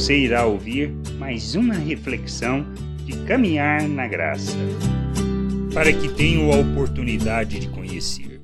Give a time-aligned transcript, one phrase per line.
[0.00, 2.64] você irá ouvir mais uma reflexão
[3.04, 4.56] de caminhar na graça.
[5.74, 8.40] Para que tenham a oportunidade de conhecer,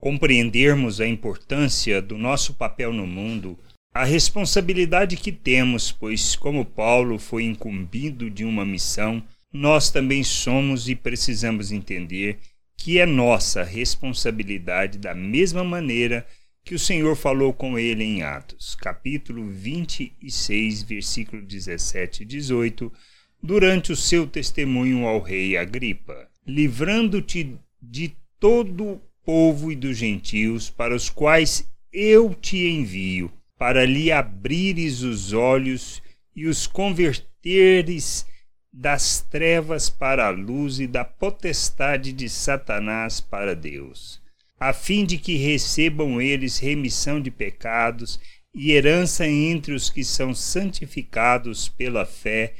[0.00, 3.56] compreendermos a importância do nosso papel no mundo,
[3.94, 9.22] a responsabilidade que temos, pois, como Paulo foi incumbido de uma missão,
[9.52, 12.40] nós também somos e precisamos entender
[12.76, 16.26] que é nossa responsabilidade da mesma maneira
[16.64, 22.92] que o Senhor falou com ele em Atos, capítulo 26, versículo 17 e 18,
[23.42, 30.68] durante o seu testemunho ao rei Agripa, livrando-te de todo o povo e dos gentios
[30.68, 36.02] para os quais eu te envio, para lhe abrires os olhos
[36.36, 38.26] e os converteres
[38.70, 44.20] das trevas para a luz e da potestade de Satanás para Deus
[44.58, 48.18] a fim de que recebam eles remissão de pecados
[48.54, 52.54] e herança entre os que são santificados pela fé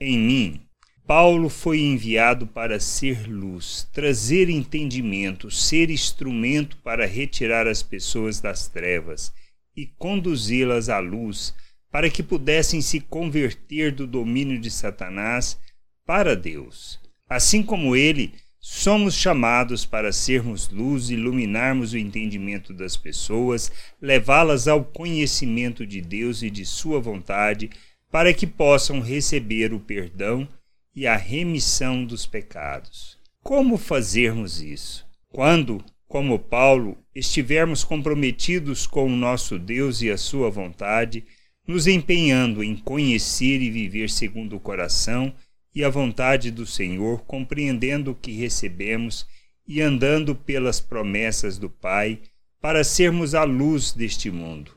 [0.00, 0.60] em mim.
[1.06, 8.68] Paulo foi enviado para ser luz, trazer entendimento, ser instrumento para retirar as pessoas das
[8.68, 9.32] trevas
[9.76, 11.54] e conduzi-las à luz,
[11.90, 15.58] para que pudessem se converter do domínio de Satanás
[16.06, 16.98] para Deus.
[17.28, 18.32] Assim como ele,
[18.64, 26.44] Somos chamados para sermos luz, iluminarmos o entendimento das pessoas, levá-las ao conhecimento de Deus
[26.44, 27.70] e de Sua vontade,
[28.08, 30.48] para que possam receber o perdão
[30.94, 33.18] e a remissão dos pecados.
[33.42, 35.04] Como fazermos isso?
[35.28, 41.24] Quando, como Paulo, estivermos comprometidos com o nosso Deus e a Sua vontade,
[41.66, 45.34] nos empenhando em conhecer e viver segundo o coração
[45.74, 49.26] e a vontade do Senhor, compreendendo o que recebemos
[49.66, 52.20] e andando pelas promessas do Pai,
[52.60, 54.72] para sermos a luz deste mundo,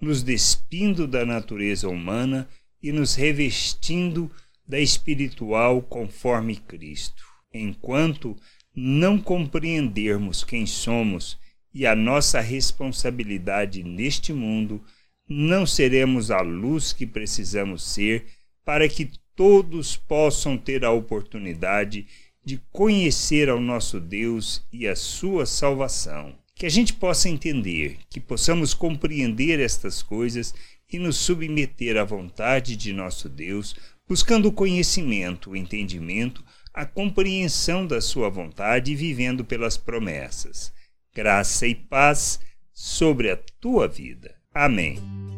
[0.00, 2.48] nos despindo da natureza humana
[2.82, 4.30] e nos revestindo
[4.66, 7.22] da espiritual conforme Cristo.
[7.52, 8.36] Enquanto
[8.74, 11.38] não compreendermos quem somos
[11.74, 14.82] e a nossa responsabilidade neste mundo,
[15.28, 18.26] não seremos a luz que precisamos ser
[18.64, 22.08] para que todos possam ter a oportunidade
[22.44, 26.34] de conhecer ao nosso Deus e a sua salvação.
[26.56, 30.52] Que a gente possa entender, que possamos compreender estas coisas
[30.92, 33.76] e nos submeter à vontade de nosso Deus,
[34.08, 36.44] buscando o conhecimento, o entendimento,
[36.74, 40.72] a compreensão da sua vontade e vivendo pelas promessas.
[41.14, 42.40] Graça e paz
[42.72, 44.34] sobre a tua vida.
[44.52, 45.17] Amém.